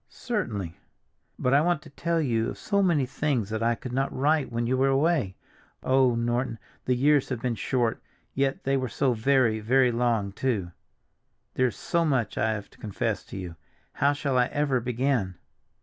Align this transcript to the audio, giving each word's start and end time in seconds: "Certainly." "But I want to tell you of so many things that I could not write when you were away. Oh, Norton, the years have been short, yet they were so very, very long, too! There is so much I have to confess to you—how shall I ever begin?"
"Certainly." 0.09 0.79
"But 1.37 1.53
I 1.53 1.61
want 1.61 1.83
to 1.83 1.91
tell 1.91 2.19
you 2.19 2.49
of 2.49 2.57
so 2.57 2.81
many 2.81 3.05
things 3.05 3.51
that 3.51 3.61
I 3.61 3.75
could 3.75 3.93
not 3.93 4.11
write 4.11 4.51
when 4.51 4.65
you 4.65 4.75
were 4.75 4.87
away. 4.87 5.35
Oh, 5.83 6.15
Norton, 6.15 6.57
the 6.85 6.95
years 6.95 7.29
have 7.29 7.39
been 7.39 7.53
short, 7.53 8.01
yet 8.33 8.63
they 8.63 8.77
were 8.77 8.89
so 8.89 9.13
very, 9.13 9.59
very 9.59 9.91
long, 9.91 10.31
too! 10.31 10.71
There 11.53 11.67
is 11.67 11.75
so 11.75 12.03
much 12.03 12.35
I 12.35 12.49
have 12.53 12.67
to 12.71 12.79
confess 12.79 13.23
to 13.25 13.37
you—how 13.37 14.13
shall 14.13 14.39
I 14.39 14.47
ever 14.47 14.79
begin?" 14.79 15.35